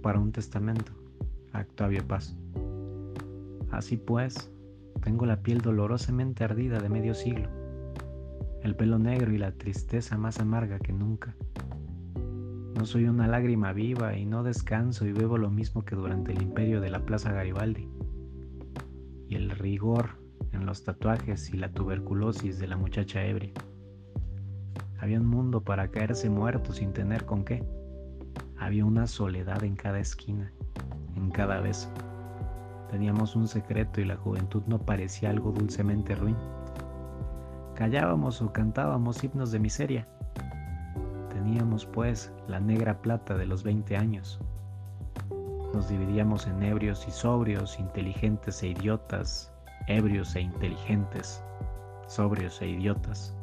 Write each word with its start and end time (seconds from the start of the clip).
para 0.00 0.18
un 0.18 0.32
testamento 0.32 0.92
Octavio 1.60 2.06
Paz. 2.06 2.36
Así 3.70 3.96
pues, 3.96 4.50
tengo 5.02 5.26
la 5.26 5.42
piel 5.42 5.60
dolorosamente 5.60 6.44
ardida 6.44 6.80
de 6.80 6.88
medio 6.88 7.14
siglo, 7.14 7.48
el 8.62 8.74
pelo 8.74 8.98
negro 8.98 9.32
y 9.32 9.38
la 9.38 9.52
tristeza 9.52 10.16
más 10.16 10.40
amarga 10.40 10.78
que 10.78 10.92
nunca. 10.92 11.36
No 12.74 12.84
soy 12.84 13.04
una 13.04 13.26
lágrima 13.26 13.72
viva 13.72 14.16
y 14.16 14.26
no 14.26 14.42
descanso 14.42 15.06
y 15.06 15.12
bebo 15.12 15.38
lo 15.38 15.50
mismo 15.50 15.84
que 15.84 15.94
durante 15.94 16.32
el 16.32 16.42
imperio 16.42 16.80
de 16.80 16.90
la 16.90 17.00
Plaza 17.00 17.32
Garibaldi. 17.32 17.88
Y 19.28 19.34
el 19.34 19.50
rigor 19.50 20.10
en 20.52 20.66
los 20.66 20.84
tatuajes 20.84 21.52
y 21.52 21.56
la 21.56 21.72
tuberculosis 21.72 22.58
de 22.58 22.66
la 22.66 22.76
muchacha 22.76 23.24
ebria. 23.24 23.52
Había 24.98 25.20
un 25.20 25.26
mundo 25.26 25.62
para 25.62 25.90
caerse 25.90 26.28
muerto 26.28 26.72
sin 26.72 26.92
tener 26.92 27.24
con 27.24 27.44
qué. 27.44 27.62
Había 28.58 28.84
una 28.84 29.06
soledad 29.06 29.62
en 29.64 29.76
cada 29.76 29.98
esquina, 29.98 30.50
en 31.14 31.30
cada 31.30 31.60
beso. 31.60 31.88
Teníamos 32.90 33.36
un 33.36 33.48
secreto 33.48 34.00
y 34.00 34.04
la 34.04 34.16
juventud 34.16 34.62
no 34.66 34.78
parecía 34.78 35.30
algo 35.30 35.52
dulcemente 35.52 36.14
ruin. 36.14 36.36
Callábamos 37.74 38.40
o 38.40 38.52
cantábamos 38.52 39.22
himnos 39.22 39.52
de 39.52 39.58
miseria. 39.58 40.08
Teníamos 41.30 41.84
pues 41.84 42.32
la 42.48 42.58
negra 42.58 43.02
plata 43.02 43.36
de 43.36 43.46
los 43.46 43.62
20 43.62 43.96
años. 43.96 44.40
Nos 45.74 45.88
dividíamos 45.88 46.46
en 46.46 46.62
ebrios 46.62 47.06
y 47.06 47.10
sobrios, 47.10 47.78
inteligentes 47.78 48.62
e 48.62 48.68
idiotas, 48.68 49.52
ebrios 49.88 50.34
e 50.34 50.40
inteligentes, 50.40 51.44
sobrios 52.06 52.62
e 52.62 52.68
idiotas. 52.68 53.34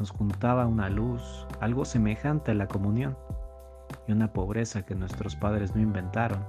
Nos 0.00 0.10
juntaba 0.10 0.66
una 0.66 0.88
luz, 0.88 1.46
algo 1.60 1.84
semejante 1.84 2.50
a 2.50 2.54
la 2.54 2.66
comunión, 2.66 3.16
y 4.06 4.12
una 4.12 4.32
pobreza 4.32 4.82
que 4.82 4.94
nuestros 4.94 5.36
padres 5.36 5.74
no 5.74 5.82
inventaron. 5.82 6.44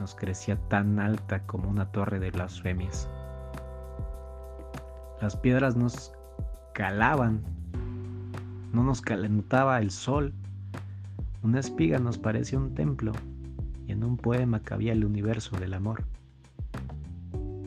Nos 0.00 0.14
crecía 0.14 0.56
tan 0.68 0.98
alta 0.98 1.46
como 1.46 1.68
una 1.68 1.90
torre 1.92 2.18
de 2.18 2.30
blasfemias. 2.30 3.08
Las 5.20 5.36
piedras 5.36 5.76
nos 5.76 6.12
calaban, 6.72 7.42
no 8.72 8.82
nos 8.82 9.00
calentaba 9.00 9.78
el 9.78 9.90
sol. 9.90 10.34
Una 11.42 11.60
espiga 11.60 11.98
nos 11.98 12.18
parecía 12.18 12.58
un 12.58 12.74
templo 12.74 13.12
y 13.86 13.92
en 13.92 14.02
un 14.02 14.16
poema 14.16 14.60
cabía 14.60 14.92
el 14.92 15.04
universo 15.04 15.56
del 15.56 15.74
amor. 15.74 16.04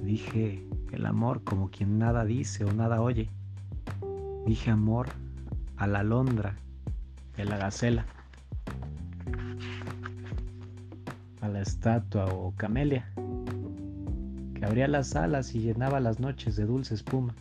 Dije 0.04 0.68
el 0.92 1.06
amor 1.06 1.44
como 1.44 1.70
quien 1.70 1.98
nada 1.98 2.26
dice 2.26 2.64
o 2.64 2.74
nada 2.74 3.02
oye. 3.02 3.30
Dije 4.46 4.72
amor 4.72 5.08
a 5.78 5.88
la 5.88 6.00
alondra 6.00 6.56
de 7.36 7.46
la 7.46 7.58
gacela, 7.58 8.06
a 11.48 11.50
la 11.50 11.62
estatua 11.62 12.26
o 12.26 12.54
camelia, 12.58 13.10
que 14.54 14.66
abría 14.66 14.90
las 14.90 15.16
alas 15.16 15.56
y 15.56 15.62
llenaba 15.62 16.02
las 16.02 16.20
noches 16.20 16.58
de 16.58 16.66
dulce 16.66 16.94
espuma. 16.94 17.34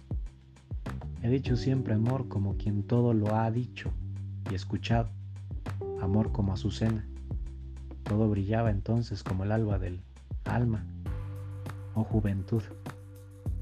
He 1.22 1.28
dicho 1.28 1.56
siempre 1.56 1.94
amor 1.94 2.28
como 2.28 2.56
quien 2.56 2.84
todo 2.84 3.14
lo 3.14 3.34
ha 3.34 3.50
dicho 3.50 3.90
y 4.48 4.54
escuchado, 4.54 5.08
amor 6.00 6.30
como 6.30 6.52
azucena. 6.52 7.04
Todo 8.04 8.30
brillaba 8.30 8.70
entonces 8.70 9.24
como 9.24 9.42
el 9.42 9.50
alba 9.50 9.80
del 9.80 10.00
alma 10.44 10.86
oh 11.94 12.04
juventud, 12.04 12.62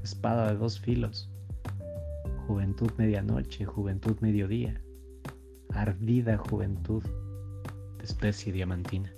espada 0.03 0.51
de 0.51 0.57
dos 0.57 0.79
filos, 0.79 1.27
juventud 2.45 2.91
medianoche, 2.97 3.65
juventud 3.65 4.15
mediodía, 4.19 4.79
ardida 5.73 6.37
juventud 6.37 7.01
de 7.97 8.03
especie 8.03 8.53
diamantina. 8.53 9.11